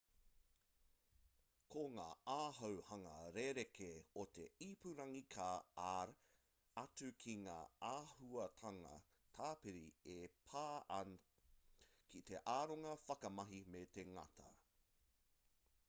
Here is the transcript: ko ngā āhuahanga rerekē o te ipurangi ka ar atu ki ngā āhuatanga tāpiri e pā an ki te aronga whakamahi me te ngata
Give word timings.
ko 1.73 1.81
ngā 1.97 2.05
āhuahanga 2.35 3.11
rerekē 3.35 3.89
o 4.23 4.25
te 4.37 4.45
ipurangi 4.67 5.21
ka 5.35 5.49
ar 5.89 6.13
atu 6.83 7.11
ki 7.25 7.37
ngā 7.43 7.59
āhuatanga 7.91 8.95
tāpiri 9.37 9.85
e 10.17 10.17
pā 10.49 10.65
an 10.99 11.13
ki 12.15 12.25
te 12.33 12.43
aronga 12.57 12.97
whakamahi 13.05 13.61
me 13.77 13.85
te 13.99 14.11
ngata 14.13 14.51